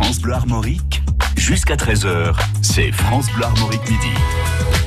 [0.00, 1.02] France Bleu Armorique,
[1.36, 4.14] jusqu'à 13h, c'est France Bleu Armorique Midi.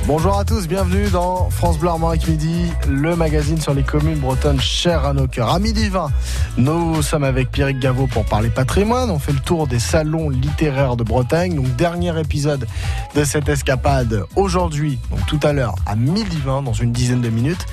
[0.04, 4.60] Bonjour à tous, bienvenue dans France Bleu Armorique Midi, le magazine sur les communes bretonnes
[4.60, 5.48] chères à nos cœurs.
[5.48, 6.10] À midi 20,
[6.56, 9.10] nous sommes avec Pierrick Gaveau pour parler patrimoine.
[9.10, 11.54] On fait le tour des salons littéraires de Bretagne.
[11.54, 12.66] Donc, dernier épisode
[13.14, 17.30] de cette escapade aujourd'hui, donc tout à l'heure, à midi 20, dans une dizaine de
[17.30, 17.64] minutes.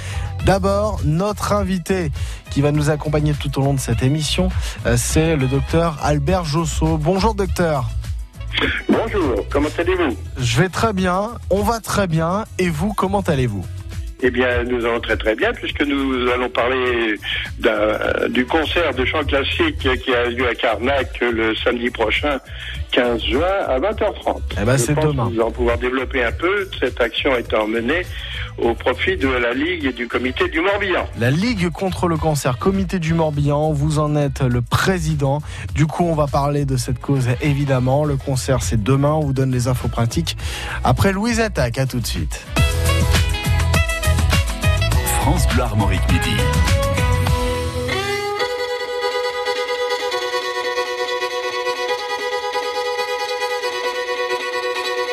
[0.46, 2.12] D'abord, notre invité
[2.52, 4.50] qui va nous accompagner tout au long de cette émission,
[4.86, 6.98] euh, c'est le docteur Albert Josso.
[6.98, 7.90] Bonjour docteur.
[8.88, 10.16] Bonjour, comment allez-vous?
[10.38, 13.66] Je vais très bien, on va très bien, et vous, comment allez-vous?
[14.22, 17.16] Eh bien, nous allons très très bien puisque nous allons parler
[18.30, 22.40] du concert de chant classique qui a lieu à Carnac le samedi prochain,
[22.92, 24.42] 15 juin à 20h30.
[24.62, 25.30] Eh ben, c'est demain.
[25.32, 28.02] nous allons pouvoir développer un peu cette action étant menée
[28.58, 31.06] au profit de la Ligue et du Comité du Morbihan.
[31.18, 35.42] La Ligue contre le cancer, Comité du Morbihan, vous en êtes le président.
[35.74, 38.04] Du coup, on va parler de cette cause évidemment.
[38.04, 39.14] Le concert, c'est demain.
[39.14, 40.36] On vous donne les infos pratiques.
[40.84, 42.46] Après Louise Attaque, à tout de suite.
[45.22, 46.36] France Bleu Armorique Midi.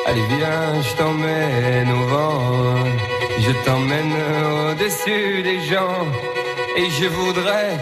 [0.07, 2.41] Allez viens, je t'emmène au vent,
[3.41, 4.15] je t'emmène
[4.71, 6.07] au-dessus des gens,
[6.77, 7.73] et je voudrais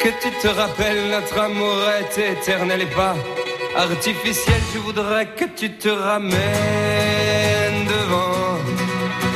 [0.00, 3.14] que tu te rappelles notre amour est éternel et pas
[3.76, 4.60] artificiel.
[4.74, 7.59] Je voudrais que tu te ramènes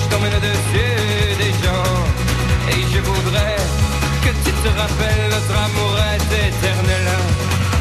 [0.00, 1.94] Je t'emmène au-dessus des gens.
[2.72, 3.56] Et je voudrais
[4.24, 7.06] que tu te rappelles notre amour est éternel,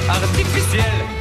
[0.10, 1.21] artificiel.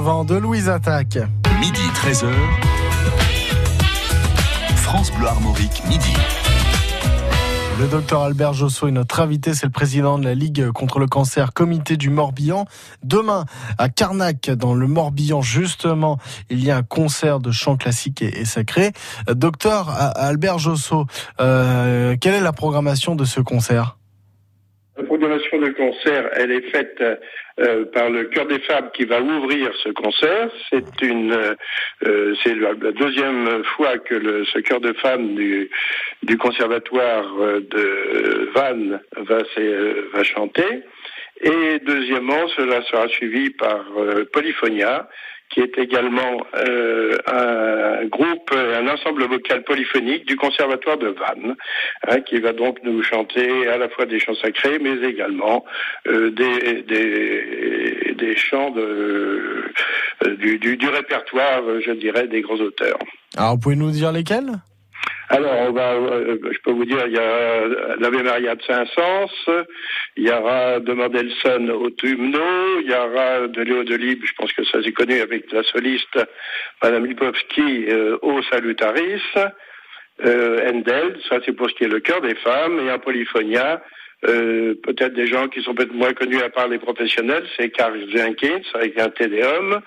[0.00, 1.18] De Louise Attaque.
[1.60, 2.32] Midi 13h.
[4.76, 6.14] France Bleu Armorique Midi.
[7.78, 11.06] Le docteur Albert Josso est notre invité, c'est le président de la Ligue contre le
[11.06, 12.64] cancer, comité du Morbihan.
[13.04, 13.44] Demain,
[13.76, 16.16] à Carnac, dans le Morbihan, justement,
[16.48, 18.92] il y a un concert de chant classique et, et sacré.
[19.28, 21.04] Euh, Docteur Albert Josso,
[21.40, 23.98] euh, quelle est la programmation de ce concert?
[25.20, 26.98] La programmation de concert, elle est faite
[27.60, 30.48] euh, par le Cœur des Femmes qui va ouvrir ce concert.
[30.70, 31.54] C'est une, euh,
[32.06, 38.98] euh, c'est la, deuxième fois que ce Cœur de Femmes du, conservatoire euh, de Vannes
[39.18, 40.84] euh, va chanter.
[41.42, 43.84] Et deuxièmement, cela sera suivi par
[44.32, 45.06] Polyphonia,
[45.50, 51.56] qui est également euh, un groupe, un ensemble vocal polyphonique du Conservatoire de Vannes,
[52.06, 55.64] hein, qui va donc nous chanter à la fois des chants sacrés, mais également
[56.06, 56.82] euh, des,
[58.14, 59.72] des, chants de,
[60.24, 62.98] euh, du, du, du répertoire, je dirais, des grands auteurs.
[63.36, 64.52] Alors, vous pouvez nous dire lesquels?
[65.32, 69.64] Alors, on va, euh, je peux vous dire, il y a l'Ave Maria de Saint-Saëns,
[70.16, 74.52] il y aura de Mendelssohn au Tumno, il y aura de Léo Delibes, je pense
[74.52, 76.18] que ça c'est connu avec la soliste
[76.82, 79.22] Madame Lipovski euh, au Salutaris,
[80.24, 83.80] euh, ça c'est pour ce qui est le cœur des femmes, et un Polyphonia,
[84.26, 87.98] euh, peut-être des gens qui sont peut-être moins connus à part les professionnels, c'est Karl
[88.10, 89.80] Jenkins avec un Tédéum.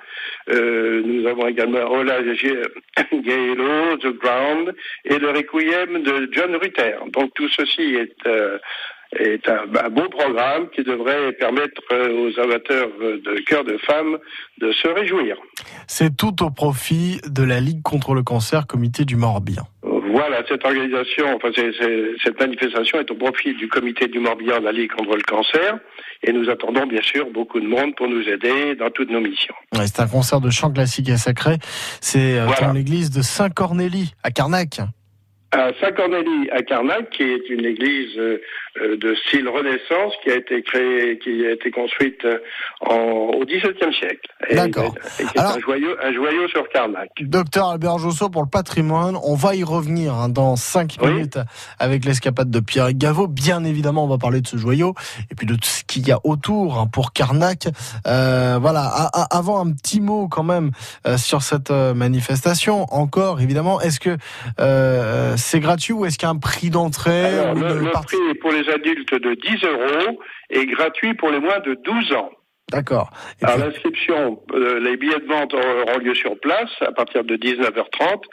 [0.50, 2.22] Euh, nous avons également Ola
[3.14, 4.76] Gaelo, The Ground
[5.06, 6.96] et le Requiem de John Rutter.
[7.14, 8.58] Donc tout ceci est euh,
[9.20, 14.18] est un, un, beau programme qui devrait permettre euh, aux amateurs de cœur de femmes
[14.60, 15.38] de se réjouir.
[15.88, 19.68] C'est tout au profit de la Ligue contre le cancer, comité du Morbihan.
[20.14, 21.50] Voilà, cette organisation, enfin
[22.24, 25.80] cette manifestation est au profit du comité du Morbihan de la Ligue contre le cancer.
[26.22, 29.56] Et nous attendons bien sûr beaucoup de monde pour nous aider dans toutes nos missions.
[29.74, 31.56] c'est un concert de chant classique et sacré.
[32.00, 34.82] C'est euh, dans l'église de Saint-Cornélie à Carnac
[35.54, 38.42] à Saint-Cornélie à Carnac, qui est une église euh,
[38.76, 42.40] de style Renaissance qui a été créée, qui a été construite euh,
[42.82, 44.28] en, au XVIIe siècle.
[44.52, 44.96] D'accord.
[45.38, 47.12] un joyau, un joyau sur Carnac.
[47.22, 51.38] Docteur Albert Josso pour le patrimoine, on va y revenir hein, dans cinq minutes
[51.78, 53.28] avec l'escapade de Pierre Gaveau.
[53.28, 54.96] Bien évidemment, on va parler de ce joyau
[55.30, 57.68] et puis de tout ce qu'il y a autour hein, pour Carnac.
[58.08, 58.88] Euh, voilà.
[59.30, 60.72] avant un petit mot quand même
[61.06, 62.86] euh, sur cette manifestation.
[62.92, 64.18] Encore évidemment, est-ce que
[65.38, 69.14] c'est gratuit ou est-ce qu'il y a un prix d'entrée le, prix pour les adultes
[69.14, 70.20] de 10 euros
[70.50, 72.32] est gratuit pour les moins de 12 ans.
[72.72, 73.12] D'accord.
[73.44, 78.24] Alors l'inscription, euh, les billets de vente auront lieu sur place à partir de 19h30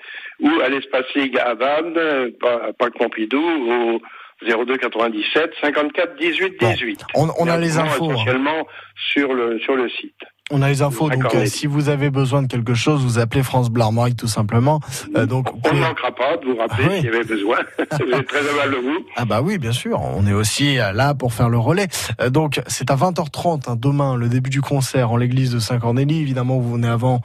[0.41, 1.99] ou à l'espace Ligue à Vannes,
[2.43, 4.01] à Parc Pompidou, au
[4.43, 7.05] 02 97 54 18 18.
[7.17, 8.11] on, on a les infos.
[8.11, 8.15] Hein.
[8.15, 8.67] Essentiellement
[9.13, 10.23] sur le sur le site.
[10.53, 13.43] On a les infos, donc euh, si vous avez besoin de quelque chose, vous appelez
[13.43, 14.81] France Bleu Armorique tout simplement.
[15.17, 17.59] Euh, donc on ne manquera pas de vous rappeler ah, s'il y avait besoin.
[17.79, 19.07] vous êtes très aimable de vous.
[19.17, 20.01] Ah bah oui, bien sûr.
[20.01, 21.87] On est aussi euh, là pour faire le relais.
[22.21, 26.21] Euh, donc c'est à 20h30 hein, demain le début du concert en l'église de Saint-Cornélie.
[26.21, 27.21] Évidemment, vous venez avant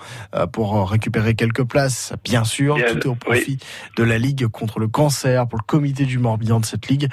[0.51, 2.13] pour récupérer quelques places.
[2.23, 3.57] Bien sûr, tout est au profit
[3.97, 7.09] de la Ligue contre le cancer, pour le comité du Morbihan de cette ligue,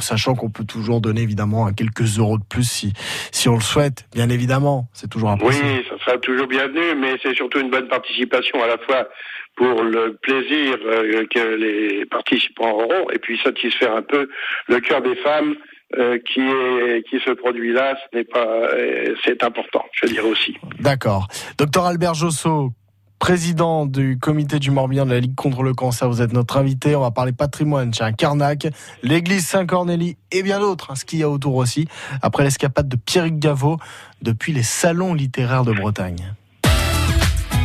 [0.00, 2.92] sachant qu'on peut toujours donner évidemment quelques euros de plus si
[3.32, 4.06] si on le souhaite.
[4.12, 8.66] Bien évidemment, c'est oui, ça sera toujours bienvenu, mais c'est surtout une bonne participation à
[8.66, 9.08] la fois
[9.56, 14.28] pour le plaisir euh, que les participants auront et puis satisfaire un peu
[14.68, 15.56] le cœur des femmes
[15.96, 20.28] euh, qui est qui se produit là, ce n'est pas euh, c'est important, je dirais
[20.28, 20.56] aussi.
[20.80, 21.26] D'accord.
[21.56, 22.72] Docteur Albert Josso,
[23.18, 26.08] président du comité du Morbihan de la Ligue contre le cancer.
[26.08, 26.96] Vous êtes notre invité.
[26.96, 28.68] On va parler patrimoine chez un Carnac,
[29.02, 30.90] l'église Saint-Cornélie et bien d'autres.
[30.90, 31.88] Hein, ce qu'il y a autour aussi.
[32.22, 33.78] Après l'escapade de Pierrick Gaveau
[34.22, 36.34] depuis les salons littéraires de Bretagne.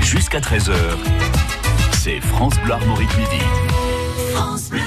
[0.01, 0.73] Jusqu'à 13h,
[1.93, 3.43] c'est France Bleu Armorique Midi.
[4.33, 4.79] France Bleu.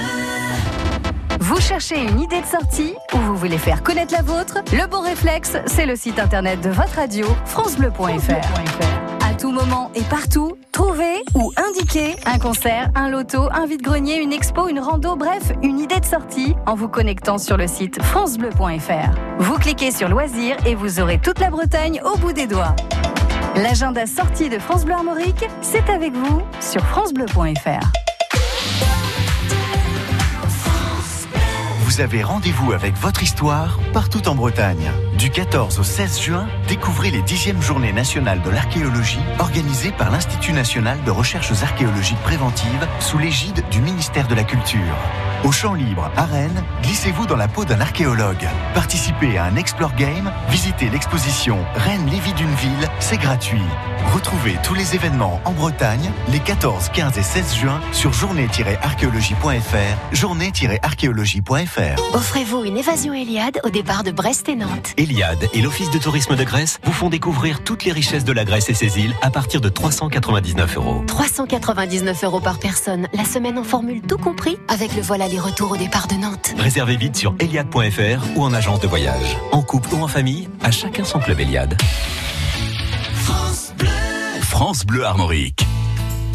[1.41, 4.59] Vous cherchez une idée de sortie ou vous voulez faire connaître la vôtre?
[4.73, 10.57] Le bon réflexe, c'est le site internet de votre radio, francebleu.fr tout moment et partout,
[10.73, 15.79] trouver ou indiquer un concert, un loto, un vide-grenier, une expo, une rando, bref, une
[15.79, 19.11] idée de sortie en vous connectant sur le site francebleu.fr.
[19.39, 22.75] Vous cliquez sur loisirs et vous aurez toute la Bretagne au bout des doigts.
[23.57, 27.93] L'agenda sortie de France Bleu Armorique, c'est avec vous sur francebleu.fr.
[31.85, 34.91] Vous avez rendez-vous avec votre histoire partout en Bretagne.
[35.19, 40.53] Du 14 au 16 juin, découvrez les 10e journées nationales de l'archéologie organisées par l'Institut
[40.53, 44.95] national de recherches archéologiques préventives sous l'égide du ministère de la Culture.
[45.45, 48.47] Au champ libre, à Rennes, glissez-vous dans la peau d'un archéologue.
[48.75, 53.63] Participez à un Explore Game, visitez l'exposition Rennes Lévis d'une ville, c'est gratuit.
[54.13, 62.15] Retrouvez tous les événements en Bretagne les 14, 15 et 16 juin sur journée-archéologie.fr, journée-archéologie.fr.
[62.15, 64.95] Offrez-vous une évasion Eliade au départ de Brest et Nantes.
[65.07, 68.45] Eliade et l'Office de tourisme de Grèce vous font découvrir toutes les richesses de la
[68.45, 71.05] Grèce et ses îles à partir de 399 euros.
[71.07, 75.77] 399 euros par personne, la semaine en formule tout compris, avec le vol aller-retour au
[75.77, 76.55] départ de Nantes.
[76.59, 79.37] Réservez vite sur eliade.fr ou en agence de voyage.
[79.53, 81.77] En couple ou en famille, à chacun son club Eliade.
[84.41, 85.67] France Bleu Armorique.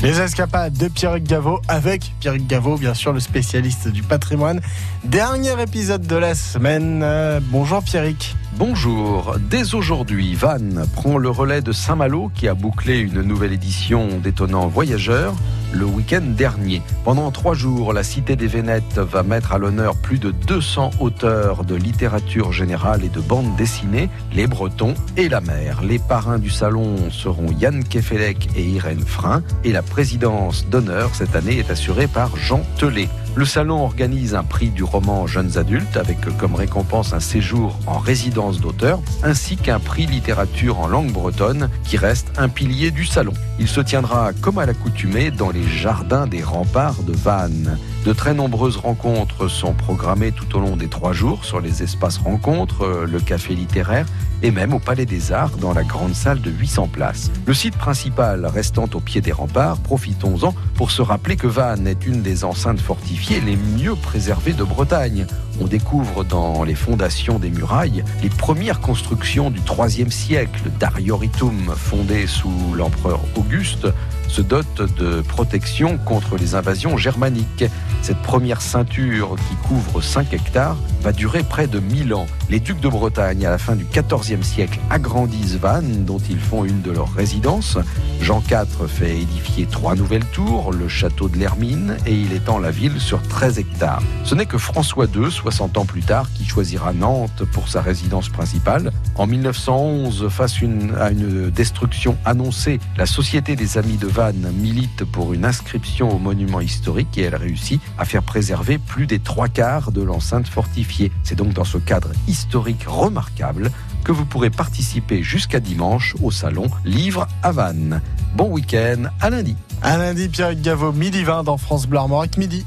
[0.04, 4.60] Les escapades de Pierrick Gaveau avec Pierrick Gaveau, bien sûr, le spécialiste du patrimoine.
[5.04, 7.02] Dernier épisode de la semaine.
[7.04, 8.36] Euh, bonjour Pierrick.
[8.58, 9.36] Bonjour.
[9.40, 14.68] Dès aujourd'hui, Vannes prend le relais de Saint-Malo qui a bouclé une nouvelle édition d'étonnants
[14.68, 15.36] voyageurs
[15.72, 16.82] le week-end dernier.
[17.04, 21.64] Pendant trois jours, la Cité des Vénètes va mettre à l'honneur plus de 200 auteurs
[21.64, 25.82] de littérature générale et de bande dessinée, les Bretons et la mer.
[25.82, 31.36] Les parrains du salon seront Yann Kefelec et Irène Frein et la présidence d'honneur cette
[31.36, 33.10] année est assurée par Jean Telet.
[33.34, 37.98] Le salon organise un prix du roman Jeunes Adultes avec comme récompense un séjour en
[37.98, 43.34] résidence d'auteur ainsi qu'un prix littérature en langue bretonne qui reste un pilier du salon.
[43.58, 47.78] Il se tiendra comme à l'accoutumée dans les jardins des remparts de Vannes.
[48.06, 52.18] De très nombreuses rencontres sont programmées tout au long des trois jours sur les espaces
[52.18, 54.08] rencontres, le café littéraire
[54.44, 57.32] et même au Palais des Arts dans la grande salle de 800 places.
[57.46, 62.08] Le site principal restant au pied des remparts, profitons-en pour se rappeler que Vannes est
[62.08, 65.26] une des enceintes fortifiées les mieux préservées de Bretagne.
[65.62, 72.26] On découvre dans les fondations des murailles les premières constructions du IIIe siècle d'Arioritum, fondé
[72.26, 73.88] sous l'empereur Auguste,
[74.32, 77.66] se dote de protection contre les invasions germaniques.
[78.02, 82.28] Cette première ceinture qui couvre 5 hectares va durer près de 1000 ans.
[82.50, 86.64] Les ducs de Bretagne, à la fin du XIVe siècle, agrandissent Vannes, dont ils font
[86.64, 87.78] une de leurs résidences.
[88.22, 92.72] Jean IV fait édifier trois nouvelles tours, le château de l'Hermine, et il étend la
[92.72, 94.02] ville sur 13 hectares.
[94.24, 98.30] Ce n'est que François II, 60 ans plus tard, qui choisira Nantes pour sa résidence
[98.30, 98.92] principale.
[99.16, 100.56] En 1911, face
[101.00, 106.20] à une destruction annoncée, la Société des Amis de Vannes milite pour une inscription au
[106.20, 111.12] monument historique et elle réussit à faire préserver plus des trois quarts de l'enceinte fortifiée.
[111.24, 113.72] C'est donc dans ce cadre historique remarquable
[114.04, 118.02] que vous pourrez participer jusqu'à dimanche au salon Livre à Vannes.
[118.36, 119.56] Bon week-end, à lundi.
[119.82, 122.66] À lundi, Pierre Gaveau, midi 20 dans France Bleu Armorique, midi.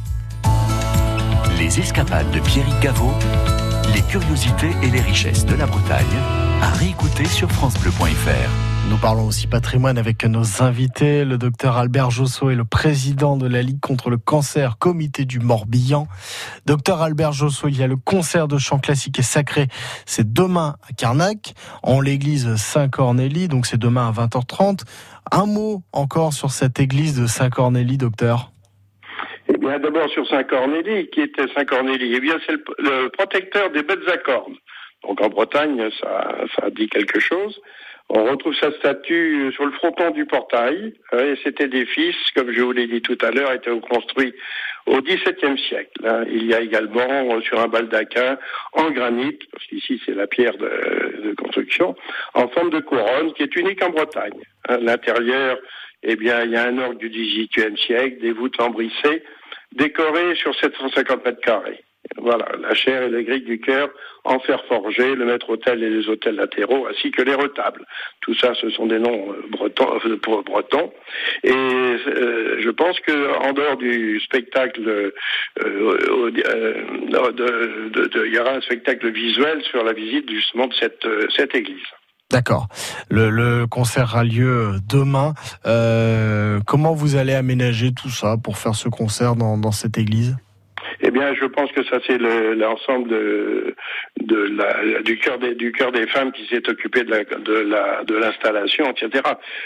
[1.59, 3.13] Les escapades de Pierrick Gaveau,
[3.95, 6.05] les curiosités et les richesses de la Bretagne,
[6.63, 8.74] à réécouter sur FranceBleu.fr.
[8.91, 11.25] Nous parlons aussi patrimoine avec nos invités.
[11.25, 15.41] Le docteur Albert Josso est le président de la Ligue contre le cancer, comité du
[15.41, 16.07] Morbihan.
[16.67, 19.67] Docteur Albert Josso, il y a le concert de chant classique et sacré.
[20.05, 24.81] C'est demain à Carnac, en l'église Saint-Cornélie, donc c'est demain à 20h30.
[25.33, 28.50] Un mot encore sur cette église de Saint-Cornélie, docteur.
[29.49, 34.07] Eh bien, d'abord sur Saint-Cornélie, qui était Saint-Cornélie Eh bien, c'est le, protecteur des bêtes
[34.12, 34.57] à cornes.
[35.07, 37.61] Donc en Bretagne, ça, ça dit quelque chose.
[38.11, 40.95] On retrouve sa statue sur le fronton du portail.
[41.13, 44.35] Hein, et cet édifice, comme je vous l'ai dit tout à l'heure, été construit
[44.87, 45.91] au XVIIe siècle.
[46.05, 46.25] Hein.
[46.29, 48.39] Il y a également sur un baldaquin
[48.75, 51.97] en granit, parce qu'ici c'est la pierre de, construction,
[52.35, 54.39] en forme de couronne qui est unique en Bretagne.
[54.69, 54.79] Hein.
[54.83, 55.59] L'intérieur,
[56.03, 59.25] eh bien, il y a un orgue du XVIIIe siècle, des voûtes embrissées,
[59.73, 61.83] décorées sur 750 mètres carrés.
[62.18, 63.88] Voilà, la chair et les grilles du cœur
[64.25, 67.85] en fer forgé, le maître-autel et les hôtels latéraux, ainsi que les retables.
[68.21, 70.92] Tout ça, ce sont des noms euh, bretons, euh, pour bretons.
[71.42, 75.12] Et euh, je pense que en dehors du spectacle,
[75.64, 76.42] il
[78.33, 81.06] y aura un spectacle visuel sur la visite justement de cette,
[81.37, 81.83] cette église.
[82.30, 82.68] D'accord.
[83.11, 85.35] Le, concert a lieu demain.
[86.66, 90.37] comment vous allez aménager tout ça pour faire ce concert dans cette église?
[91.01, 93.75] Eh bien, je pense que ça c'est l'ensemble de,
[94.21, 98.91] de du cœur des des femmes qui s'est occupé de la de la de l'installation,
[98.91, 99.23] etc.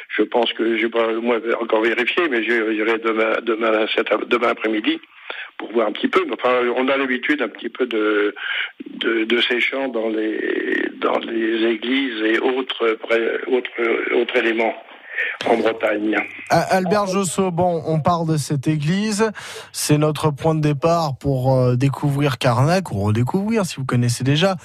[0.08, 3.86] Je pense que je pas moi encore vérifié, mais j'irai demain demain
[4.28, 5.00] demain après-midi
[5.58, 6.24] pour voir un petit peu.
[6.32, 8.34] Enfin, on a l'habitude un petit peu de,
[8.86, 12.98] de, de ces chants dans les dans les églises et autres
[13.46, 14.74] autres autres éléments
[15.46, 16.16] en Bretagne.
[16.50, 19.30] Albert Josso, bon, on parle de cette église.
[19.72, 24.56] C'est notre point de départ pour euh, découvrir Carnac, ou redécouvrir si vous connaissez déjà.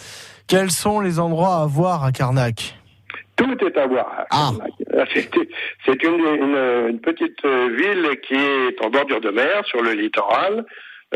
[0.48, 2.76] Quels sont les endroits à voir à Carnac
[3.36, 4.26] tout est à voir.
[4.30, 4.52] Ah.
[5.86, 10.66] C'est une, petite ville qui est en bordure de mer, sur le littoral,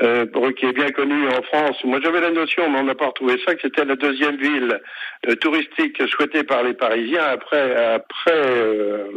[0.01, 0.25] euh,
[0.58, 1.77] qui est bien connue en France.
[1.84, 4.80] Moi, j'avais la notion, mais on n'a pas retrouvé ça, que c'était la deuxième ville
[5.27, 9.08] euh, touristique souhaitée par les Parisiens après après euh,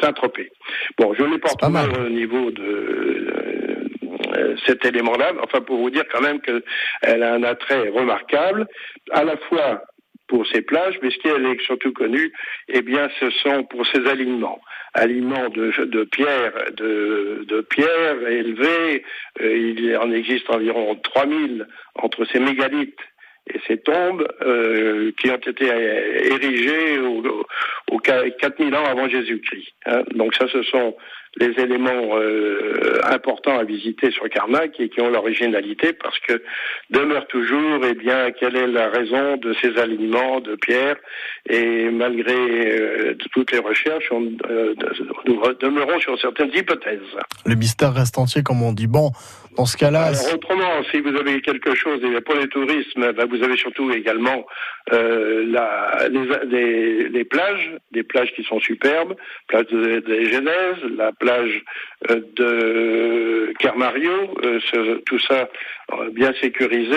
[0.00, 0.50] Saint-Tropez.
[0.98, 3.26] Bon, je l'ai pas retrouvé au niveau de
[4.36, 8.66] euh, cet élément-là, enfin pour vous dire quand même qu'elle a un attrait remarquable,
[9.10, 9.82] à la fois
[10.28, 12.32] pour ses plages, mais ce qui est surtout connu,
[12.68, 14.60] eh bien, ce sont pour ses alignements.
[14.94, 19.04] Alignements de, de pierres, de, de pierres élevées.
[19.40, 22.98] Euh, il en existe environ 3000 entre ces mégalithes
[23.46, 27.22] et ces tombes euh, qui ont été érigées au,
[27.92, 29.68] au, 4000 ans avant Jésus-Christ.
[29.86, 30.02] Hein.
[30.14, 30.96] Donc ça, ce sont
[31.38, 36.42] les éléments euh, importants à visiter sur Karnak et qui ont l'originalité parce que
[36.90, 40.96] demeure toujours, eh bien, quelle est la raison de ces alignements de pierre
[41.48, 44.74] et malgré euh, toutes les recherches, euh,
[45.26, 47.00] nous demeurons sur certaines hypothèses.
[47.44, 48.86] Le mystère reste entier, comme on dit.
[48.86, 49.10] Bon,
[49.56, 50.12] dans ce cas-là.
[50.32, 54.46] autrement, si vous avez quelque chose pour les tourismes, ben, vous avez surtout également
[54.92, 59.14] euh, la, les, les, plages, des plages qui sont superbes,
[59.48, 61.62] plage de, de Genèse, la plage
[62.10, 65.48] euh, de Carmario, euh, tout ça
[65.92, 66.96] euh, bien sécurisé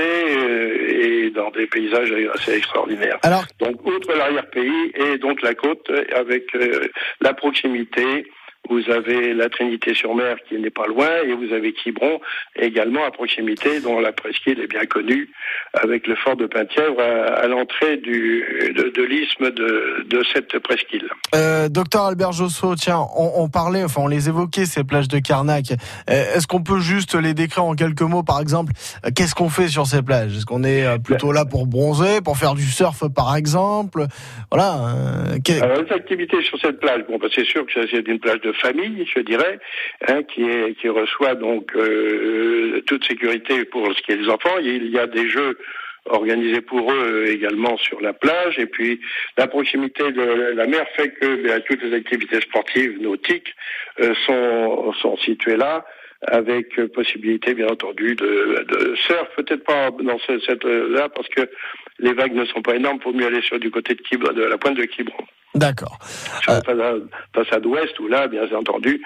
[0.89, 3.17] et dans des paysages assez extraordinaires.
[3.23, 6.45] Alors, donc outre l'arrière-pays et donc la côte avec
[7.21, 8.25] la proximité
[8.69, 12.19] vous avez la Trinité-sur-Mer qui n'est pas loin et vous avez Quiberon
[12.55, 15.29] également à proximité dont la presqu'île est bien connue
[15.73, 18.43] avec le fort de Penthièvre à, l'entrée du,
[18.75, 21.09] de, l'isthme de, de, cette presqu'île.
[21.35, 25.71] Euh, docteur Albert Josso, tiens, on, parlait, enfin on les évoquait ces plages de Carnac.
[26.09, 28.73] Euh, est-ce qu'on peut juste les décrire en quelques mots Par exemple,
[29.05, 30.35] euh, qu'est-ce qu'on fait sur ces plages?
[30.35, 34.05] Est-ce qu'on est plutôt là pour bronzer, pour faire du surf par exemple?
[34.51, 34.93] Voilà.
[35.61, 38.48] Alors, les activités sur cette plage, bon, bah, c'est sûr que c'est une plage de
[38.53, 39.59] famille, je dirais,
[40.07, 44.57] hein, qui, est, qui reçoit donc euh, toute sécurité pour ce qui est des enfants.
[44.61, 45.57] Il y a des jeux
[46.05, 48.57] organisés pour eux également sur la plage.
[48.57, 48.99] Et puis
[49.37, 53.55] la proximité de la mer fait que ben, toutes les activités sportives nautiques
[54.01, 55.85] euh, sont, sont situées là
[56.27, 61.49] avec possibilité bien entendu de, de surf, peut-être pas dans cette, là parce que
[61.99, 64.57] les vagues ne sont pas énormes, pour mieux aller sur du côté de, de la
[64.57, 65.25] pointe de Quiberon.
[65.55, 65.97] D'accord.
[66.41, 66.61] Sur la
[67.33, 69.01] façade, ouest, où là, bien entendu,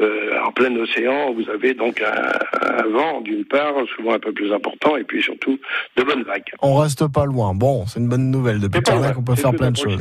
[0.00, 4.52] euh, en plein océan, vous avez donc un, vent, d'une part, souvent un peu plus
[4.52, 5.58] important, et puis surtout
[5.96, 6.44] de bonnes vagues.
[6.62, 7.52] On reste pas loin.
[7.52, 8.60] Bon, c'est une bonne nouvelle.
[8.60, 10.00] Depuis Carnac, on peut faire plein de choses.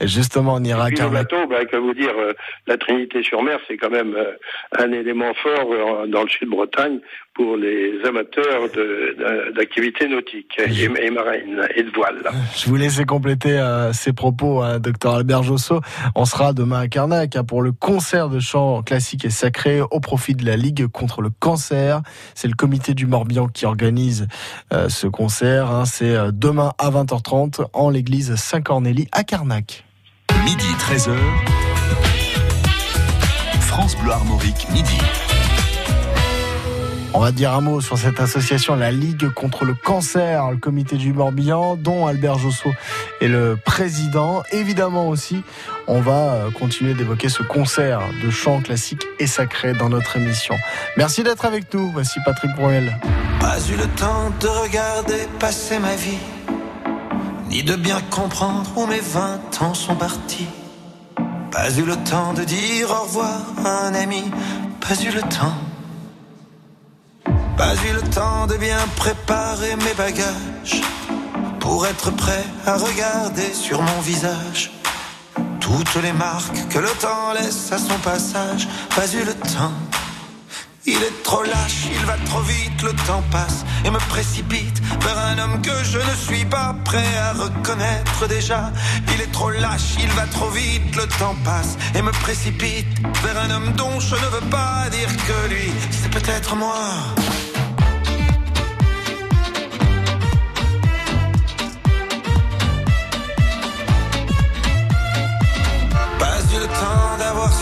[0.00, 1.32] Et justement, on ira à Carnac.
[1.32, 2.32] Le bateau, bah, vous dire, euh,
[2.68, 4.34] la Trinité-sur-Mer, c'est quand même euh,
[4.78, 7.00] un élément fort dans le sud-Bretagne
[7.34, 8.68] pour les amateurs
[9.56, 12.22] d'activités nautiques et, marines et de voile.
[12.54, 13.58] Je vous laisse compléter
[13.94, 15.31] ces propos, hein, docteur Albert
[16.14, 20.00] on sera demain à Carnac hein, pour le concert de chant classique et sacré au
[20.00, 22.02] profit de la Ligue contre le cancer.
[22.34, 24.28] C'est le comité du Morbihan qui organise
[24.72, 25.70] euh, ce concert.
[25.70, 25.84] Hein.
[25.86, 29.84] C'est euh, demain à 20h30 en l'église Saint-Cornélie à Carnac.
[30.44, 31.16] Midi 13h.
[33.60, 34.98] France Bleu Armorique, midi.
[37.14, 40.96] On va dire un mot sur cette association, la Ligue contre le cancer, le comité
[40.96, 42.72] du Morbihan, dont Albert Josso
[43.20, 44.42] est le président.
[44.50, 45.42] Évidemment aussi,
[45.86, 50.56] on va euh, continuer d'évoquer ce concert de chant classique et sacré dans notre émission.
[50.96, 51.90] Merci d'être avec nous.
[51.92, 52.98] Voici Patrick Bruel.
[53.40, 56.18] Pas eu le temps de regarder passer ma vie,
[57.50, 60.48] ni de bien comprendre où mes vingt ans sont partis.
[61.50, 64.24] Pas eu le temps de dire au revoir à un ami,
[64.80, 65.52] pas eu le temps
[67.56, 70.80] pas eu le temps de bien préparer mes bagages
[71.60, 74.72] pour être prêt à regarder sur mon visage
[75.60, 78.68] toutes les marques que le temps laisse à son passage.
[78.94, 79.72] Pas eu le temps.
[80.84, 85.16] Il est trop lâche, il va trop vite, le temps passe et me précipite vers
[85.16, 88.72] un homme que je ne suis pas prêt à reconnaître déjà.
[89.14, 93.38] Il est trop lâche, il va trop vite, le temps passe et me précipite vers
[93.44, 96.74] un homme dont je ne veux pas dire que lui, c'est peut-être moi.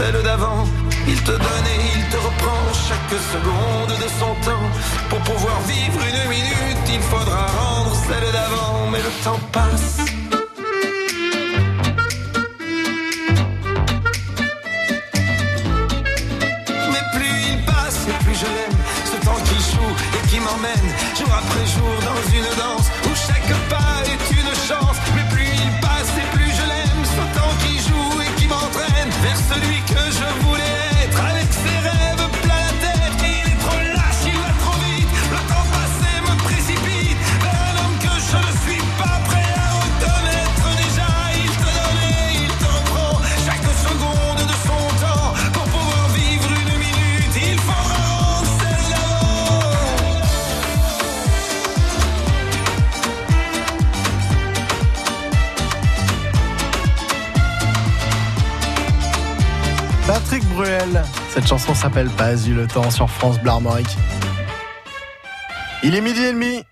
[0.00, 0.64] Celle d'avant.
[1.06, 4.68] Il te donne et il te reprend chaque seconde de son temps.
[5.10, 8.88] Pour pouvoir vivre une minute, il faudra rendre celle d'avant.
[8.90, 9.89] Mais le temps passe.
[60.30, 61.02] Patrick Bruel.
[61.30, 63.96] Cette chanson s'appelle Pas eu le temps sur France Bleu Armorique.
[65.82, 66.62] Il est midi et demi.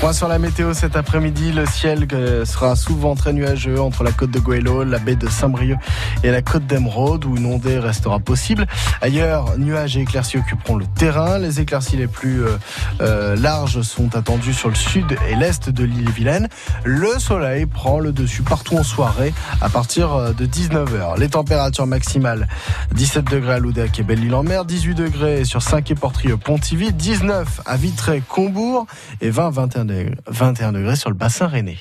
[0.00, 4.12] Point sur la météo cet après-midi, le ciel euh, sera souvent très nuageux entre la
[4.12, 5.76] côte de Goëlo, la baie de Saint-Brieuc
[6.22, 8.68] et la côte d'Emeraude où une ondée restera possible.
[9.00, 11.40] Ailleurs, nuages et éclaircies occuperont le terrain.
[11.40, 12.56] Les éclaircies les plus euh,
[13.00, 16.48] euh, larges sont attendues sur le sud et l'est de l'île Vilaine.
[16.84, 21.18] Le soleil prend le dessus partout en soirée à partir de 19h.
[21.18, 22.46] Les températures maximales
[22.94, 27.76] 17 degrés à Loudec et Belle-Île-en-Mer, 18 degrés sur 5 et Portrieux Pontivy, 19 à
[27.76, 28.86] Vitré Combourg
[29.20, 31.78] et 20 21 degrés, 21 degrés sur le bassin rennais.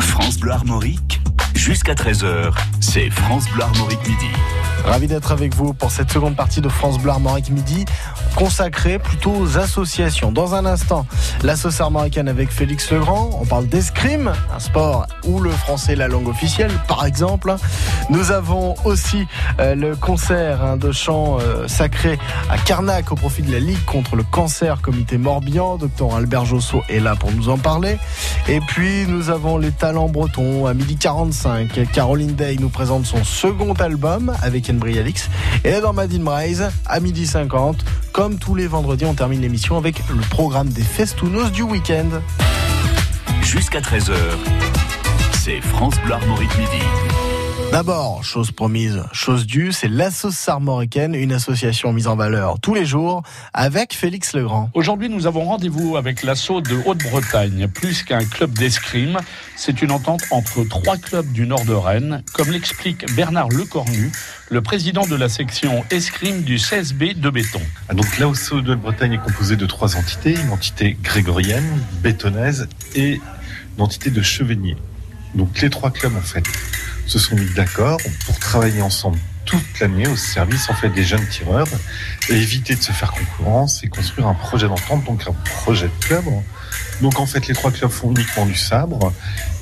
[0.00, 1.20] France Bleu Armorique,
[1.54, 4.30] jusqu'à 13h, c'est France Bleu Armorique Midi.
[4.86, 7.84] Ravi d'être avec vous pour cette seconde partie de France Bleu Armorique Midi,
[8.36, 10.30] consacrée plutôt aux associations.
[10.30, 11.06] Dans un instant,
[11.42, 13.30] la sauce armoricaine avec Félix Legrand.
[13.40, 17.56] On parle d'escrime, un sport où le français est la langue officielle, par exemple.
[18.10, 19.26] Nous avons aussi
[19.58, 22.18] euh, le concert hein, de chant euh, sacré
[22.48, 25.78] à Carnac au profit de la Ligue contre le cancer, comité Morbihan.
[25.78, 27.98] Docteur Albert Josso est là pour nous en parler.
[28.48, 31.90] Et puis, nous avons les talents bretons à midi 45.
[31.92, 35.28] Caroline Day nous présente son second album avec Henry Alix.
[35.64, 40.02] Et dans Madine Braise, à midi 50, comme tous les vendredis, on termine l'émission avec
[40.08, 42.20] le programme des festounos du week-end.
[43.42, 44.14] Jusqu'à 13h,
[45.32, 46.16] c'est France Bleu
[46.58, 47.15] Midi.
[47.72, 52.74] D'abord, chose promise, chose due, c'est la sauce armoricaine, une association mise en valeur tous
[52.74, 54.70] les jours avec Félix Legrand.
[54.72, 57.68] Aujourd'hui, nous avons rendez-vous avec l'assaut de Haute-Bretagne.
[57.68, 59.18] Plus qu'un club d'escrime,
[59.56, 64.10] c'est une entente entre trois clubs du nord de Rennes, comme l'explique Bernard Lecornu,
[64.50, 67.60] le président de la section escrime du 16B de béton.
[67.88, 73.20] Ah, Donc l'ASSO de Bretagne est composé de trois entités, une entité grégorienne, bétonnaise et
[73.76, 74.76] une entité de chevenier.
[75.34, 76.44] Donc les trois clubs en fait
[77.06, 81.26] se sont mis d'accord pour travailler ensemble toute l'année au service en fait des jeunes
[81.28, 81.68] tireurs
[82.28, 86.24] éviter de se faire concurrence et construire un projet d'entente, donc un projet de club.
[87.00, 89.12] Donc en fait les trois clubs font uniquement du sabre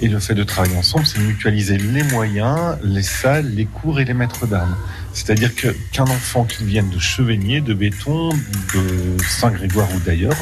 [0.01, 4.01] et le fait de travailler ensemble c'est de mutualiser les moyens, les salles, les cours
[4.01, 4.77] et les maîtres d'armes.
[5.13, 10.37] C'est-à-dire qu'un enfant qui vienne de Chevenier, de Béton, de Saint-Grégoire ou d'ailleurs,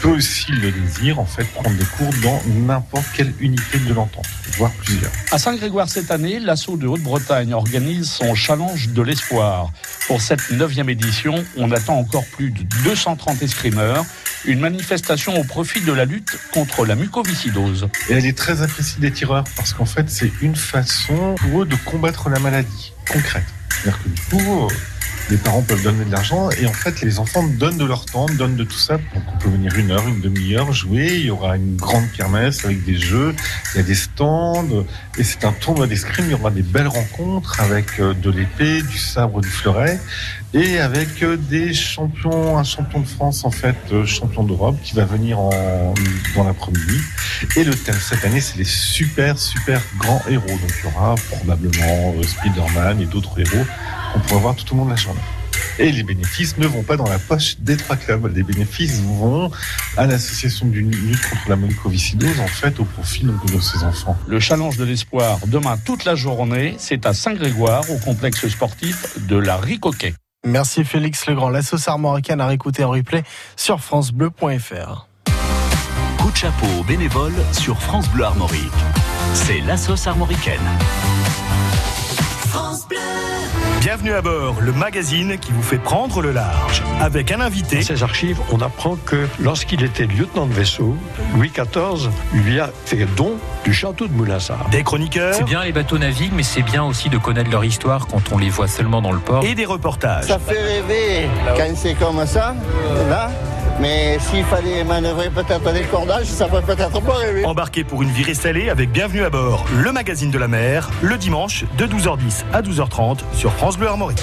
[0.00, 4.26] peut aussi le désir en fait prendre des cours dans n'importe quelle unité de l'entente,
[4.56, 5.12] voire plusieurs.
[5.32, 9.70] À Saint-Grégoire cette année, l'assaut de Haute-Bretagne organise son challenge de l'espoir.
[10.06, 14.04] Pour cette neuvième édition, on attend encore plus de 230 escrimeurs,
[14.46, 17.88] une manifestation au profit de la lutte contre la mucoviscidose.
[18.08, 21.66] Et elle est très appréciée des tireurs parce qu'en fait c'est une façon pour eux
[21.66, 23.44] de combattre la maladie concrète.
[23.70, 24.68] C'est-à-dire que du coup, euh,
[25.28, 28.26] les parents peuvent donner de l'argent et en fait les enfants donnent de leur temps,
[28.26, 28.96] donnent de tout ça.
[28.96, 31.08] Donc on peut venir une heure, une demi-heure jouer.
[31.14, 33.34] Il y aura une grande kermesse avec des jeux,
[33.74, 34.86] il y a des stands
[35.18, 36.26] et c'est un tournoi d'escrime.
[36.26, 40.00] Il y aura des belles rencontres avec euh, de l'épée, du sabre, du fleuret
[40.54, 44.94] et avec euh, des champions, un champion de France en fait, euh, champion d'Europe qui
[44.94, 45.94] va venir en,
[46.34, 47.00] dans l'après-midi.
[47.56, 50.46] Et le thème cette année c'est les super super grands héros.
[50.46, 53.64] Donc il y aura probablement euh, Spider-Man et d'autres héros
[54.12, 55.20] qu'on pourra voir tout au long de la journée.
[55.78, 58.34] Et les bénéfices ne vont pas dans la poche des trois clubs.
[58.34, 59.50] Les bénéfices vont
[59.98, 64.16] à l'association d'une lutte contre la mucoviscidose, en fait, au profit donc, de ces enfants.
[64.26, 69.36] Le challenge de l'espoir, demain toute la journée, c'est à Saint-Grégoire, au complexe sportif de
[69.36, 70.14] la Ricoquet.
[70.46, 71.50] Merci Félix Legrand.
[71.50, 73.24] La sauce armoricaine à réécouter en replay
[73.56, 75.08] sur francebleu.fr.
[76.18, 78.70] Coup de chapeau aux bénévoles sur France Bleu Armorique.
[79.34, 80.60] C'est la sauce armoricaine.
[83.96, 86.82] Bienvenue à bord, le magazine qui vous fait prendre le large.
[87.00, 87.76] Avec un invité.
[87.76, 90.98] Dans ces archives, on apprend que lorsqu'il était lieutenant de vaisseau,
[91.34, 94.68] Louis XIV lui a fait don du château de Moulinsart.
[94.68, 95.32] Des chroniqueurs.
[95.32, 98.36] C'est bien les bateaux naviguent, mais c'est bien aussi de connaître leur histoire quand on
[98.36, 99.42] les voit seulement dans le port.
[99.46, 100.26] Et des reportages.
[100.26, 102.54] Ça fait rêver quand c'est comme ça,
[103.08, 103.30] là.
[103.80, 107.44] Mais s'il fallait manœuvrer peut-être des cordages, ça ferait peut-être pas rêver.
[107.44, 111.18] Embarqué pour une virée salée avec Bienvenue à bord, le magazine de la mer, le
[111.18, 114.22] dimanche de 12h10 à 12h30 sur France Bleu Armorique.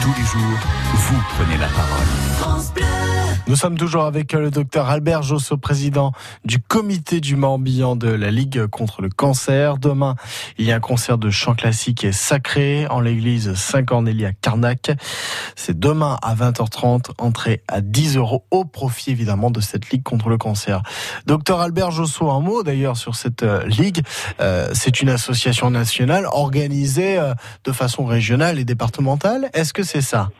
[0.00, 0.58] Tous les jours,
[0.94, 2.89] vous prenez la parole.
[3.50, 6.12] Nous sommes toujours avec le docteur Albert Josso, président
[6.44, 9.76] du comité du Morbihan de la Ligue contre le cancer.
[9.76, 10.14] Demain,
[10.56, 14.92] il y a un concert de chant classique et sacré en l'église Saint-Cornélie à Carnac.
[15.56, 20.28] C'est demain à 20h30, entrée à 10 euros au profit évidemment de cette Ligue contre
[20.28, 20.84] le cancer.
[21.26, 24.04] Docteur Albert Josso, un mot d'ailleurs sur cette euh, Ligue.
[24.40, 27.34] Euh, c'est une association nationale organisée euh,
[27.64, 29.50] de façon régionale et départementale.
[29.54, 30.30] Est-ce que c'est ça?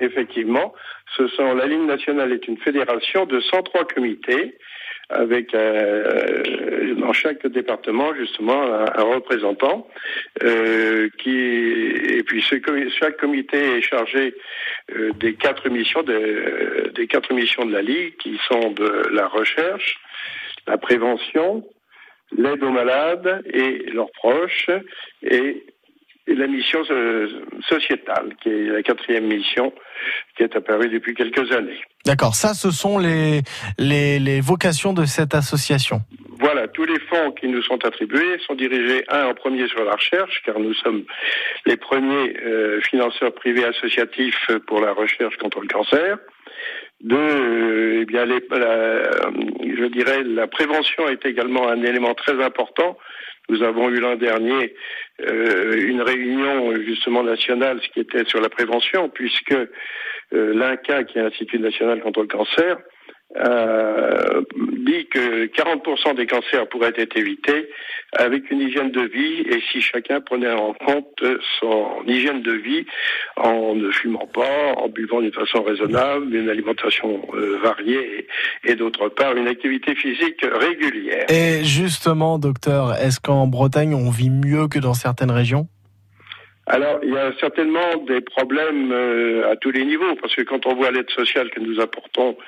[0.00, 0.74] Effectivement.
[1.16, 4.56] Ce sont, la Ligue nationale est une fédération de 103 comités
[5.10, 9.88] avec euh, dans chaque département justement un, représentant
[10.44, 14.34] euh, qui et puis chaque comité est chargé
[14.94, 19.26] euh, des quatre missions de, des quatre missions de la ligue qui sont de la
[19.26, 19.98] recherche,
[20.68, 21.66] la prévention,
[22.36, 24.70] l'aide aux malades et leurs proches
[25.22, 25.64] et
[26.26, 26.82] la mission
[27.68, 29.72] sociétale, qui est la quatrième mission,
[30.36, 31.80] qui est apparue depuis quelques années.
[32.06, 33.42] D'accord, ça ce sont les,
[33.78, 36.00] les, les, vocations de cette association.
[36.38, 39.92] Voilà, tous les fonds qui nous sont attribués sont dirigés, un en premier sur la
[39.92, 41.04] recherche, car nous sommes
[41.66, 46.18] les premiers euh, financeurs privés associatifs pour la recherche contre le cancer.
[47.02, 49.10] Deux, euh, eh bien, les, la,
[49.62, 52.96] je dirais, la prévention est également un élément très important.
[53.50, 54.74] Nous avons eu l'an dernier
[55.26, 61.22] une réunion justement nationale, ce qui était sur la prévention, puisque euh, l'INCA, qui est
[61.22, 62.78] l'Institut national contre le cancer,
[63.36, 64.42] euh,
[64.78, 67.68] dit que 40% des cancers pourraient être évités
[68.12, 71.22] avec une hygiène de vie et si chacun prenait en compte
[71.60, 72.86] son hygiène de vie
[73.36, 78.26] en ne fumant pas, en buvant d'une façon raisonnable, une alimentation euh, variée
[78.64, 81.26] et, et d'autre part une activité physique régulière.
[81.30, 85.68] Et justement, docteur, est-ce qu'en Bretagne on vit mieux que dans certaines régions?
[86.70, 90.66] Alors, il y a certainement des problèmes euh, à tous les niveaux, parce que quand
[90.66, 92.38] on voit l'aide sociale que nous apportons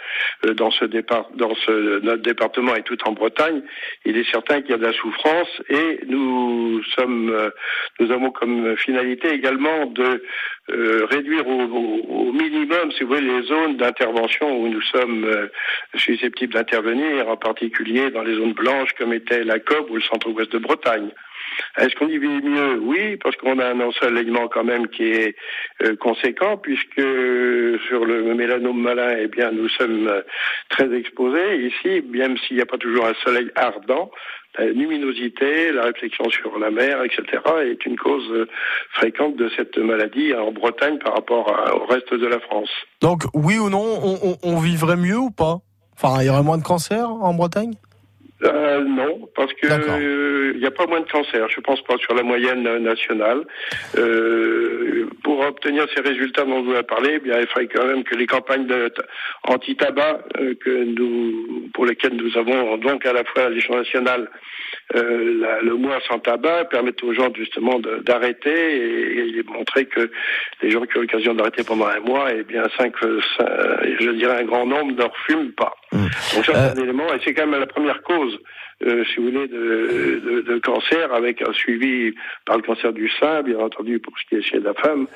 [0.46, 3.62] euh, dans ce départ, dans ce, notre département et tout en Bretagne,
[4.04, 7.50] il est certain qu'il y a de la souffrance et nous sommes, euh,
[7.98, 10.22] nous avons comme finalité également de
[10.68, 15.48] réduire au, au, minimum, si vous voulez, les zones d'intervention où nous sommes
[15.96, 20.52] susceptibles d'intervenir, en particulier dans les zones blanches comme était la COB ou le centre-ouest
[20.52, 21.10] de Bretagne.
[21.78, 22.78] Est-ce qu'on y vit mieux?
[22.80, 25.34] Oui, parce qu'on a un ensoleillement quand même qui est
[25.82, 27.00] euh, conséquent, puisque
[27.88, 30.22] sur le mélanome malin, eh bien, nous sommes euh,
[30.68, 34.10] très exposés ici, même s'il n'y a pas toujours un soleil ardent.
[34.58, 38.46] La luminosité, la réflexion sur la mer, etc., est une cause euh,
[38.90, 42.70] fréquente de cette maladie en Bretagne par rapport au reste de la France.
[43.00, 45.60] Donc, oui ou non, on, on, on vivrait mieux ou pas?
[45.94, 47.72] Enfin, il y aurait moins de cancers en Bretagne?
[48.44, 51.48] Euh, non, parce que il n'y a pas moins de cancers.
[51.48, 53.42] Je pense pas sur la moyenne nationale.
[53.96, 58.04] Euh, pour obtenir ces résultats dont vous avez parlé, eh bien, il faudrait quand même
[58.04, 58.66] que les campagnes
[59.44, 64.28] anti-tabac euh, que nous, pour lesquelles nous avons donc à la fois à l'échelon national
[64.94, 70.10] euh, le mois sans tabac permettent aux gens justement d'arrêter et, et, montrer que
[70.62, 74.44] les gens qui ont l'occasion d'arrêter pendant un mois, eh bien, cinq, je dirais un
[74.44, 75.74] grand nombre ne refument pas.
[75.92, 76.06] Mmh.
[76.34, 78.38] Donc ça, c'est un élément, et c'est quand même la première cause
[78.86, 82.14] euh, si vous voulez, de, de, de, cancer, avec un suivi
[82.44, 85.06] par le cancer du sein, bien entendu, pour ce qui est chez la femme,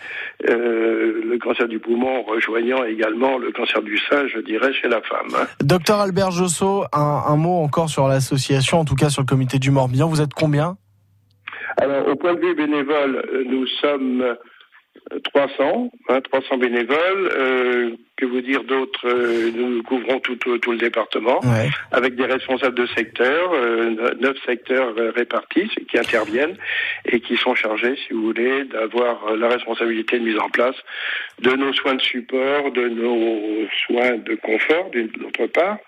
[0.48, 5.00] euh, le cancer du poumon rejoignant également le cancer du sein, je dirais, chez la
[5.02, 5.29] femme.
[5.37, 5.46] Hein.
[5.61, 9.59] Docteur Albert Josso, un, un mot encore sur l'association, en tout cas sur le comité
[9.59, 10.09] du Morbihan.
[10.09, 10.76] Vous êtes combien?
[11.79, 14.37] Alors, au point de vue bénévole, nous sommes
[15.24, 17.30] 300, hein, 300 bénévoles.
[17.36, 21.40] Euh, que vous dire d'autre euh, Nous couvrons tout, tout, tout le département
[21.92, 26.56] avec des responsables de secteurs, euh, neuf secteurs euh, répartis qui interviennent
[27.04, 30.76] et qui sont chargés, si vous voulez, d'avoir la responsabilité de mise en place
[31.40, 35.78] de nos soins de support, de nos soins de confort, d'une autre part.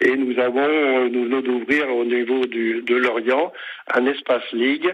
[0.00, 3.52] Et nous avons, nous venons d'ouvrir au niveau du, de l'Orient
[3.92, 4.92] un espace ligue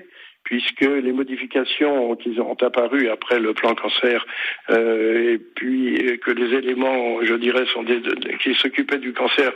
[0.49, 4.25] puisque les modifications qui ont apparu après le plan cancer,
[4.71, 8.01] euh, et puis que les éléments, je dirais, sont des,
[8.43, 9.53] qui s'occupaient du cancer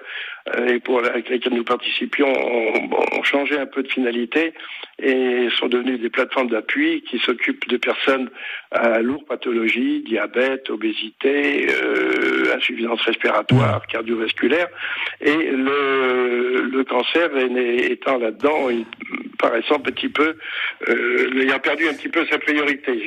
[0.68, 4.52] et pour avec lesquels nous participions ont, changé un peu de finalité
[4.98, 8.30] et sont devenus des plateformes d'appui qui s'occupent de personnes
[8.72, 14.68] à lourdes pathologies, diabète, obésité, euh, insuffisance respiratoire, cardiovasculaire,
[15.20, 18.68] et le, le cancer étant là-dedans,
[19.38, 20.36] paraissant un petit peu,
[20.88, 23.06] euh, ayant perdu un petit peu sa priorité.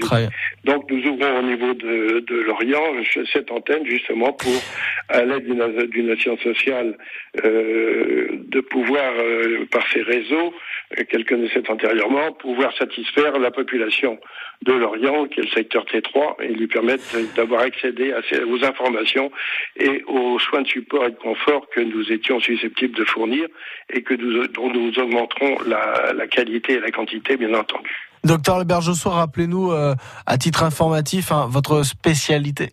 [0.64, 2.84] Donc nous ouvrons au niveau de, de l'Orient
[3.32, 4.62] cette antenne justement pour,
[5.10, 5.46] à l'aide
[5.90, 6.98] d'une nation sociale,
[7.35, 10.54] euh, de pouvoir, euh, par ces réseaux,
[10.98, 14.18] euh, qu'elle connaissait antérieurement, pouvoir satisfaire la population
[14.64, 17.04] de l'Orient, qui est le secteur T3, et lui permettre
[17.36, 18.14] d'avoir accédé
[18.48, 19.32] aux informations
[19.76, 23.48] et aux soins de support et de confort que nous étions susceptibles de fournir
[23.90, 24.14] et que
[24.48, 27.92] dont nous augmenterons la, qualité et la quantité, bien entendu.
[28.24, 32.70] Docteur Albert Josso, rappelez-nous à titre informatif hein, votre spécialité.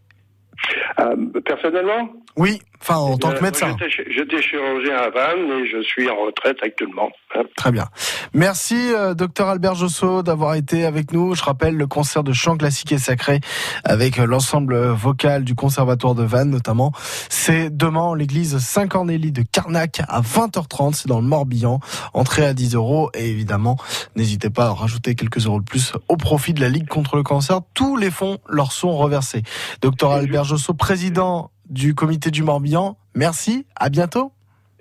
[1.44, 2.60] Personnellement Oui.
[2.82, 3.76] Enfin, en tant que euh, médecin.
[3.88, 7.10] J'étais chirurgien à Vannes et je suis en retraite actuellement.
[7.36, 7.42] Hein.
[7.56, 7.86] Très bien.
[8.34, 11.36] Merci, euh, docteur Albert Josso, d'avoir été avec nous.
[11.36, 13.38] Je rappelle le concert de chant classique et sacré
[13.84, 16.90] avec euh, l'ensemble vocal du Conservatoire de Vannes, notamment.
[17.28, 20.94] C'est demain en l'église Saint-Cornélie de Carnac à 20h30.
[20.94, 21.78] C'est dans le Morbihan.
[22.14, 23.10] Entrée à 10 euros.
[23.14, 23.76] Et évidemment,
[24.16, 27.22] n'hésitez pas à rajouter quelques euros de plus au profit de la Ligue contre le
[27.22, 27.60] cancer.
[27.74, 29.44] Tous les fonds leur sont reversés.
[29.82, 32.96] Docteur Albert Josso, président du comité du Morbihan.
[33.14, 34.32] Merci, à bientôt.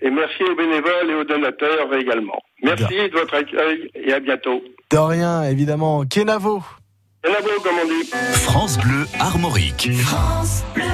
[0.02, 2.40] Et merci aux bénévoles et aux donateurs également.
[2.64, 4.64] Merci de votre accueil et à bientôt.
[4.90, 6.04] De rien, évidemment.
[6.06, 6.64] Kenavo.
[7.22, 8.10] Kenavo, comme on dit.
[8.34, 9.92] France Bleu Armorique.
[9.94, 10.86] France Bleu.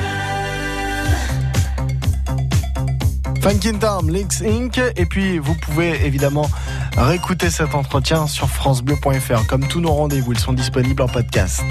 [3.41, 4.77] Funkin' Time, Links Inc.
[4.97, 6.49] Et puis, vous pouvez évidemment
[6.97, 9.47] réécouter cet entretien sur FranceBleu.fr.
[9.47, 11.63] Comme tous nos rendez-vous, ils sont disponibles en podcast.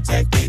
[0.00, 0.48] Take me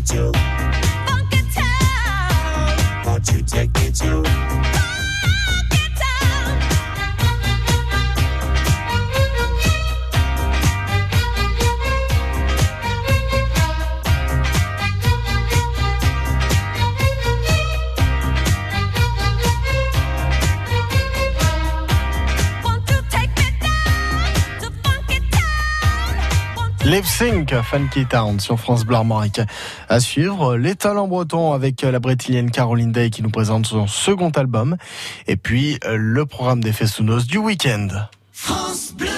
[27.20, 29.42] Sync, Funky Town sur France Bleu Armorique.
[29.90, 34.30] À suivre, les talents bretons avec la brétilienne Caroline Day qui nous présente son second
[34.30, 34.78] album.
[35.26, 37.88] Et puis, le programme des Festounos du week-end.
[38.32, 39.10] France Bleu.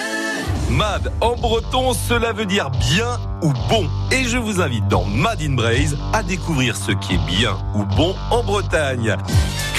[0.69, 3.89] Mad en breton, cela veut dire bien ou bon.
[4.11, 7.85] Et je vous invite dans Mad in Braise à découvrir ce qui est bien ou
[7.85, 9.17] bon en Bretagne.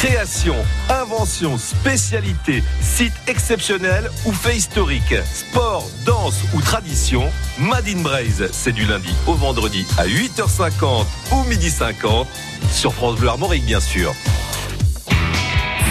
[0.04, 0.58] Création,
[0.90, 8.74] invention, spécialité, site exceptionnel ou fait historique, sport, danse ou tradition, Mad in Braise, c'est
[8.74, 12.28] du lundi au vendredi à 8h50 ou midi 50
[12.70, 14.14] sur France Bleu Armorique bien sûr.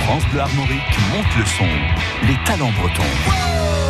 [0.04, 2.28] France Bleu Armorique monte le son.
[2.28, 3.81] Les talents bretons.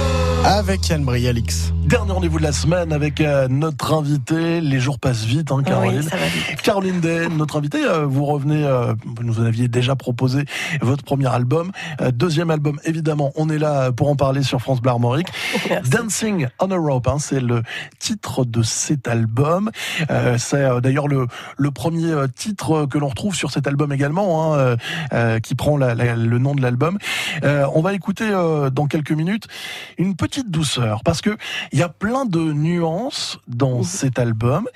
[0.45, 1.73] Avec Yann Brialix.
[1.85, 4.61] Dernier rendez-vous de la semaine avec euh, notre invité.
[4.61, 6.01] Les jours passent vite, hein, Caroline.
[6.01, 6.63] Oui, ça va vite.
[6.63, 7.85] Caroline Day, notre invitée.
[7.85, 10.45] euh, vous revenez, euh, vous nous en aviez déjà proposé
[10.81, 11.71] votre premier album.
[12.13, 15.29] Deuxième album, évidemment, on est là pour en parler sur France Bleu Armorique.
[15.91, 17.63] Dancing on a Rope, hein, c'est le
[18.01, 19.71] titre de cet album.
[20.39, 21.27] C'est d'ailleurs le,
[21.57, 24.77] le premier titre que l'on retrouve sur cet album également, hein,
[25.43, 26.99] qui prend la- la- le nom de l'album.
[27.45, 28.29] On va écouter
[28.73, 29.47] dans quelques minutes
[29.99, 31.37] une petite douceur, parce que
[31.73, 34.67] il y a plein de nuances dans cet album.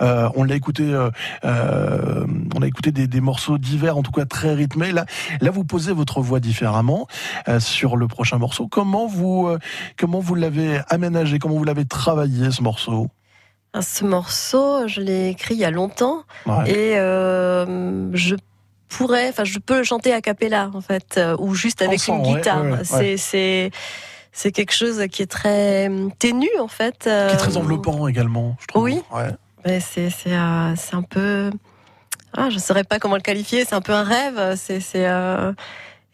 [0.00, 1.10] Euh, on l'a écouté, euh,
[1.44, 4.92] euh, on a écouté des, des morceaux divers, en tout cas très rythmés.
[4.92, 5.04] Là,
[5.40, 7.06] là, vous posez votre voix différemment
[7.48, 8.66] euh, sur le prochain morceau.
[8.68, 9.48] Comment vous,
[9.96, 13.08] comment vous l'avez aménagé, comment vous l'avez travaillé ce morceau?
[13.74, 16.70] Ah, Ce morceau, je l'ai écrit il y a longtemps Ouais.
[16.70, 18.34] et je
[18.88, 22.26] pourrais, enfin, je peux le chanter a cappella en fait, euh, ou juste avec Ensemble,
[22.28, 22.62] une guitare.
[22.62, 23.16] ouais, ouais, c'est ouais.
[23.16, 23.70] c'est
[24.32, 27.00] c'est quelque chose qui est très hum, ténu en fait.
[27.00, 28.84] Qui est très euh, enveloppant également, je trouve.
[28.84, 29.02] Oui.
[29.12, 29.30] Ouais.
[29.80, 31.50] C'est euh, c'est un peu
[32.34, 35.52] ah je saurais pas comment le qualifier c'est un peu un rêve c'est euh,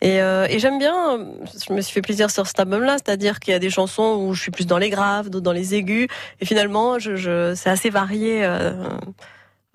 [0.00, 1.26] et, euh, et j'aime bien
[1.66, 4.18] je me suis fait plaisir sur cet album là c'est-à-dire qu'il y a des chansons
[4.20, 6.08] où je suis plus dans les graves d'autres dans les aigus
[6.40, 8.72] et finalement je, je c'est assez varié euh,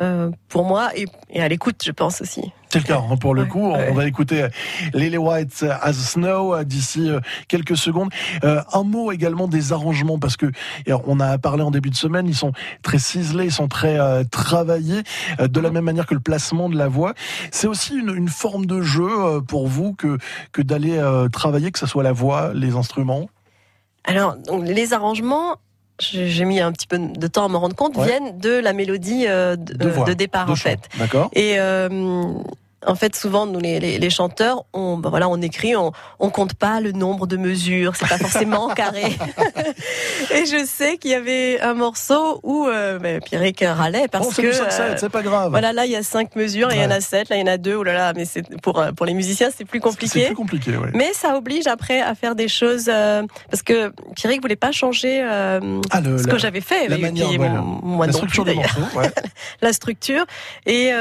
[0.02, 3.36] euh, pour moi et, et à l'écoute je pense aussi C'est le cas, hein, pour
[3.36, 3.62] le coup.
[3.62, 4.48] On va écouter
[4.96, 8.10] Lily White as Snow euh, d'ici euh, quelques secondes.
[8.44, 10.48] Euh, un mot également des arrangements, parce que
[11.06, 14.24] on a parlé en début de semaine, ils sont très ciselés, ils sont très euh,
[14.24, 15.04] travaillés,
[15.40, 17.14] euh, de la même manière que le placement de la voix.
[17.52, 20.18] C'est aussi une, une forme de jeu euh, pour vous que,
[20.52, 23.30] que d'aller euh, travailler, que ce soit la voix, les instruments?
[24.06, 25.58] Alors, donc, les arrangements,
[26.00, 28.06] j'ai mis un petit peu de temps à me rendre compte, Ouais.
[28.08, 30.70] viennent de la mélodie euh, de, De voix, de départ, de en chant.
[30.70, 30.80] fait.
[30.98, 31.30] D'accord.
[31.34, 31.90] Et euh,
[32.88, 36.30] en fait, souvent, nous, les, les, les chanteurs, on, ben voilà, on écrit, on, on
[36.30, 39.04] compte pas le nombre de mesures, c'est pas forcément carré.
[40.34, 44.32] Et je sais qu'il y avait un morceau où euh, ben, Pierrick râlait parce Oh,
[44.36, 45.50] que du 5-7, euh, c'est pas grave.
[45.52, 47.40] Voilà, là, il y a cinq mesures, et il y en a sept, là, il
[47.40, 47.76] y en a deux.
[47.76, 50.20] Oh là là, mais c'est pour euh, pour les musiciens, c'est plus compliqué.
[50.22, 50.90] C'est plus compliqué, oui.
[50.94, 55.22] Mais ça oblige après à faire des choses euh, parce que Pierrick voulait pas changer
[55.24, 58.44] euh, Ah, le- ce la- que j'avais fait, la manière, la- moi la non structure
[58.44, 58.80] plus, du d'ailleurs.
[58.80, 59.12] morceau, ouais.
[59.62, 60.26] la structure
[60.66, 60.92] et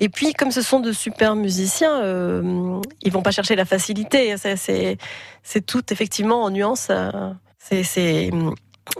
[0.00, 4.34] et puis comme ce sont de super musiciens, euh, ils vont pas chercher la facilité.
[5.42, 6.88] C'est tout effectivement en nuance.
[6.90, 7.10] euh,
[7.58, 8.30] C'est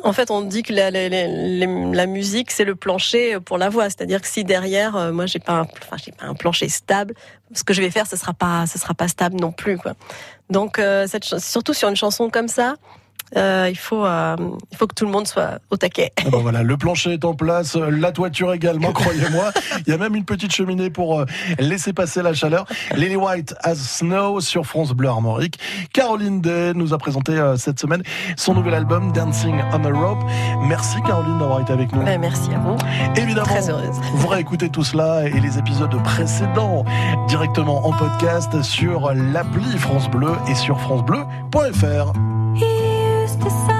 [0.02, 4.20] en fait, on dit que la, la, musique c'est le plancher pour la voix, c'est-à-dire
[4.20, 7.14] que si derrière, euh, moi j'ai pas, pas un plancher stable,
[7.54, 9.78] ce que je vais faire, ce sera pas, sera pas stable non plus.
[10.50, 11.06] Donc, euh,
[11.38, 12.76] surtout sur une chanson comme ça,
[13.36, 14.36] euh, il faut, euh,
[14.70, 16.12] il faut que tout le monde soit au taquet.
[16.18, 19.50] Ah ben voilà, le plancher est en place, euh, la toiture également, croyez-moi.
[19.86, 21.24] Il y a même une petite cheminée pour
[21.58, 22.66] laisser passer la chaleur.
[22.94, 25.58] Lily White as Snow sur France Bleu Armorique.
[25.92, 28.02] Caroline Day nous a présenté euh, cette semaine
[28.36, 30.22] son nouvel album Dancing on a Rope.
[30.62, 32.02] Merci Caroline d'avoir été avec nous.
[32.02, 32.76] Ben, merci à vous.
[33.16, 33.96] Évidemment, Très heureuse.
[34.14, 36.84] vous réécoutez tout cela et les épisodes précédents
[37.28, 42.12] directement en podcast sur l'appli France Bleu et sur francebleu.fr.
[43.42, 43.75] just a.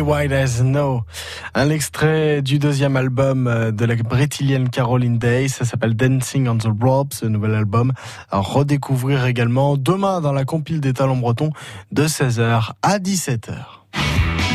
[0.00, 1.02] White as No.
[1.54, 5.48] Un extrait du deuxième album euh, de la brésilienne Caroline Day.
[5.48, 7.92] Ça s'appelle Dancing on the Rope, ce nouvel album.
[8.30, 11.50] À redécouvrir également demain dans la compile des talents bretons
[11.92, 13.54] de 16h à 17h.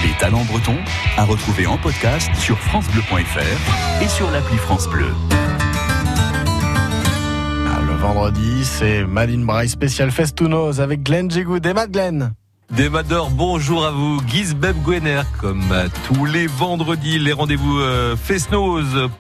[0.04, 0.78] Les talents bretons
[1.18, 5.12] à retrouver en podcast sur FranceBleu.fr et sur l'appli France Bleu.
[7.68, 12.34] Ah, le vendredi, c'est Maline Braille spécial Festunos avec Glenn Jegoud et Matt Glenn.
[12.72, 14.22] Des Madors, bonjour à vous.
[14.28, 15.74] Gisbeb Gwener, comme
[16.08, 18.16] tous les vendredis, les rendez-vous euh,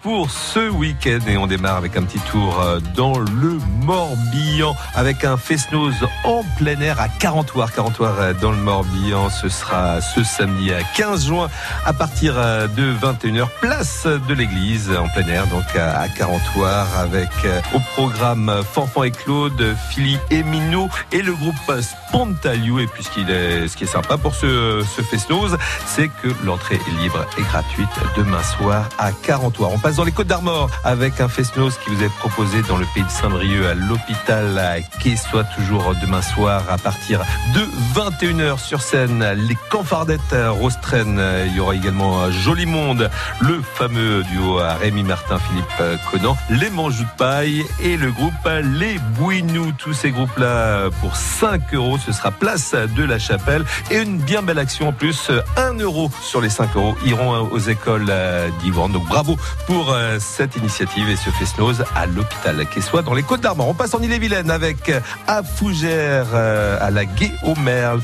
[0.01, 1.19] pour ce week-end.
[1.27, 6.43] Et on démarre avec un petit tour euh, dans le Morbihan avec un Fesnose en
[6.57, 7.73] plein air à Carantoire.
[7.73, 11.49] Carantoire euh, dans le Morbihan, ce sera ce samedi à 15 juin
[11.85, 17.29] à partir de 21h, place de l'église en plein air, donc à Carantoire avec
[17.73, 22.79] au programme Fanfan et Claude, Philly et Minot et le groupe Spontalio.
[22.79, 27.01] Et puisqu'il est ce qui est sympa pour ce, ce Fesnose, c'est que l'entrée est
[27.01, 29.71] libre et gratuite demain soir à Carantoir.
[29.71, 32.85] On passe dans les Côtes d'Armor avec un Fesnose qui vous est proposé dans le
[32.93, 34.75] pays de Saint-Brieuc à l'hôpital à
[35.15, 37.21] soit toujours demain soir à partir
[37.55, 37.61] de
[37.99, 39.25] 21h sur scène.
[39.47, 41.21] Les Canfardettes Rostren.
[41.47, 46.69] Il y aura également Joli Monde, le fameux duo à Rémi Martin, Philippe Conan, les
[46.69, 48.33] Manjou de Paille et le groupe
[48.79, 49.71] Les Bouinous.
[49.77, 51.97] Tous ces groupes-là pour 5 euros.
[51.97, 53.19] Ce sera place de la
[53.89, 55.31] Et une bien belle action en plus.
[55.57, 58.11] 1 euro sur les 5 euros iront aux écoles
[58.61, 58.91] d'Yvonne.
[58.91, 63.41] Donc bravo pour euh, cette initiative et ce Fesnose à l'hôpital soit dans les Côtes
[63.41, 63.67] d'Armor.
[63.67, 64.91] On passe en Ille-et-Vilaine avec
[65.27, 67.55] à Fougères euh, à la Gué au.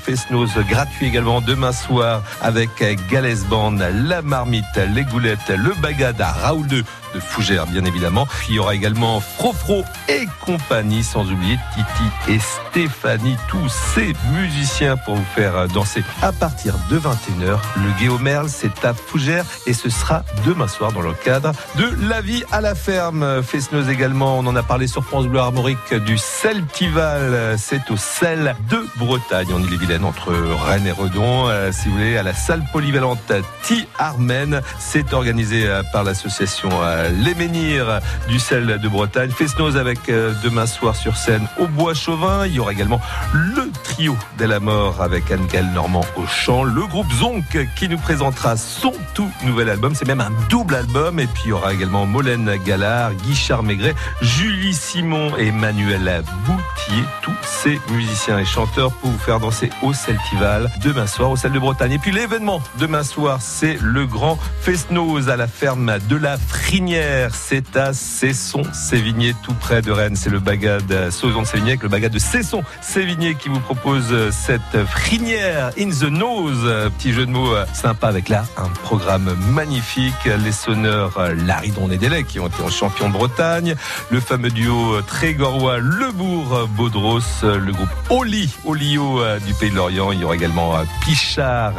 [0.01, 2.69] Fesnose gratuit également demain soir avec
[3.09, 6.83] Galès Band, la marmite, les goulettes, le bagad à Raoul 2
[7.19, 8.27] Fougères, bien évidemment.
[8.49, 14.97] Il y aura également Frofro et compagnie, sans oublier Titi et Stéphanie, tous ces musiciens
[14.97, 17.57] pour vous faire danser à partir de 21h.
[17.77, 22.21] Le Guéomerle, c'est à Fougères et ce sera demain soir dans le cadre de La
[22.21, 23.41] vie à la ferme.
[23.43, 27.55] Fesneuse également, on en a parlé sur France Bleu Armorique du Celtival.
[27.57, 31.49] C'est au Sel de Bretagne, en Ille-et-Vilaine, entre Rennes et Redon.
[31.49, 33.31] Euh, si vous voulez, à la salle polyvalente
[33.63, 34.61] Ti Armen.
[34.79, 39.31] C'est organisé euh, par l'association euh, Les Menhirs du Sel de Bretagne.
[39.31, 42.45] Fesnose avec demain soir sur scène au Bois Chauvin.
[42.45, 43.01] Il y aura également
[43.33, 46.63] le trio de la mort avec Anne-Gal Normand au chant.
[46.63, 49.95] Le groupe Zonk qui nous présentera son tout nouvel album.
[49.95, 51.19] C'est même un double album.
[51.19, 57.03] Et puis il y aura également Molène Gallard, Guichard Maigret, Julie Simon et Manuel Boutier.
[57.21, 61.51] Tous ces musiciens et chanteurs pour vous faire danser au Celtival demain soir au Sel
[61.51, 61.93] de Bretagne.
[61.93, 66.86] Et puis l'événement demain soir, c'est le grand Fesnose à la ferme de la Frigne
[67.33, 70.15] C'est à Cesson-Sévigné, tout près de Rennes.
[70.15, 75.71] C'est le bagade de Sauzon-Sévigné avec le bagade de Cesson-Sévigné qui vous propose cette Frinière
[75.77, 76.91] in the nose.
[76.97, 80.13] Petit jeu de mots sympa avec là un programme magnifique.
[80.43, 83.75] Les sonneurs Larry Donnet-Délec qui ont été en champion de Bretagne.
[84.09, 87.19] Le fameux duo Trégorois Lebourg Baudros.
[87.43, 90.11] Le groupe Oli, Olio du Pays de Lorient.
[90.11, 91.73] Il y aura également Pichard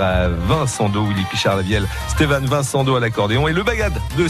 [0.46, 4.28] Vincent Do, Willy Pichard Lavielle, Stéphane Vincent Do à l'accordéon et le bagade de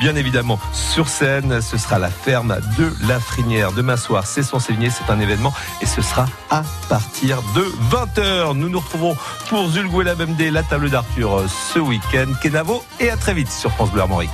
[0.00, 3.72] Bien évidemment, sur scène, ce sera la ferme de la Frinière.
[3.72, 8.56] Demain soir, Cesson-Sévigné, c'est un événement et ce sera à partir de 20h.
[8.56, 9.16] Nous nous retrouvons
[9.48, 12.32] pour Zulgo et la BMD, la table d'Arthur ce week-end.
[12.42, 14.30] Kenavo et à très vite sur France Bleu Armorique.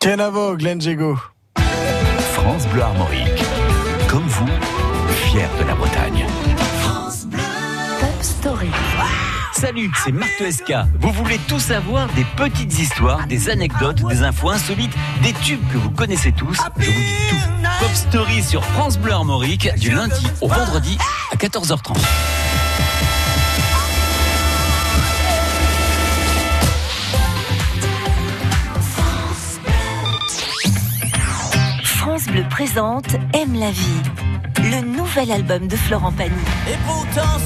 [0.00, 1.18] Kenavo, Glenn Jego.
[2.34, 3.44] France Bleu Armorique.
[4.08, 4.48] Comme vous,
[5.26, 6.27] fier de la Bretagne.
[9.60, 10.72] Salut, c'est Marc SK.
[11.00, 15.78] Vous voulez tout savoir des petites histoires, des anecdotes, des infos insolites, des tubes que
[15.78, 17.36] vous connaissez tous Je vous dis tout.
[17.80, 20.96] Pop Story sur France Bleu Armorique du lundi au vendredi
[21.32, 21.98] à 14h30.
[31.82, 34.02] France Bleu présente Aime la vie,
[34.58, 36.30] le nouvel album de Florent Pagny.
[36.70, 37.38] Et pourtant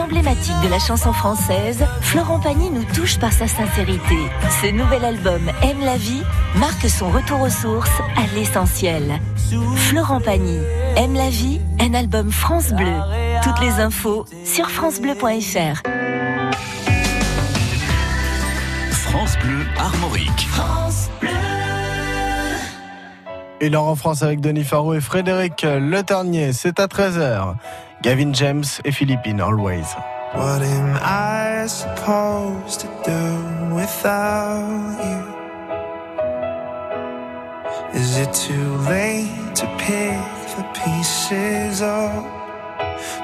[0.00, 4.16] emblématique de la chanson française, Florent Pagny nous touche par sa sincérité.
[4.62, 6.22] Ce nouvel album Aime la vie
[6.56, 9.18] marque son retour aux sources, à l'essentiel.
[9.76, 10.58] Florent Pagny,
[10.96, 12.94] Aime la vie, un album France Bleu.
[13.42, 15.82] Toutes les infos sur francebleu.fr.
[18.90, 20.48] France Bleu Armorique.
[23.60, 26.52] Une heure en France avec Denis Faro et Frédéric Le Ternier.
[26.52, 27.54] C'est à 13h.
[28.02, 29.86] Gavin James et Philippine Always.
[30.34, 35.22] What am I supposed to do without you?
[37.94, 40.18] Is it too late to pick
[40.56, 42.24] the pieces up?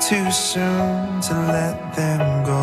[0.01, 2.58] Too soon to let them go?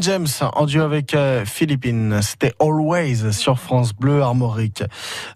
[0.00, 4.82] James en duo avec euh, Philippines, c'était Always sur France Bleu Armorique.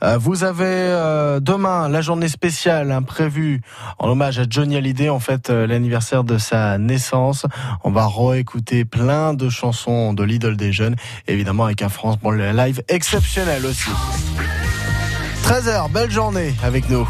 [0.02, 3.60] Euh, vous avez euh, demain la journée spéciale prévue
[3.98, 7.46] en hommage à Johnny Hallyday, en fait l'anniversaire de sa naissance.
[7.82, 10.96] On va réécouter plein de chansons de l'idole des jeunes,
[11.28, 13.90] évidemment avec un France Bleu live exceptionnel aussi.
[15.44, 17.08] 13h, belle journée avec nous.